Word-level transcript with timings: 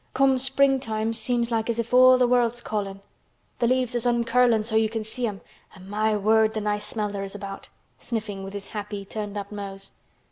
Come 0.15 0.39
springtime 0.39 1.13
seems 1.13 1.51
like 1.51 1.69
as 1.69 1.77
if 1.77 1.93
all 1.93 2.17
th' 2.17 2.27
world's 2.27 2.63
callin'. 2.63 3.01
The 3.59 3.67
leaves 3.67 3.93
is 3.93 4.07
uncurlin' 4.07 4.63
so 4.63 4.75
you 4.75 4.89
can 4.89 5.03
see 5.03 5.27
'em—an', 5.27 5.87
my 5.91 6.17
word, 6.17 6.55
th' 6.55 6.63
nice 6.63 6.85
smells 6.85 7.11
there 7.13 7.23
is 7.23 7.35
about!" 7.35 7.69
sniffing 7.99 8.43
with 8.43 8.53
his 8.53 8.69
happy 8.69 9.05
turned 9.05 9.37
up 9.37 9.51
nose. 9.51 9.91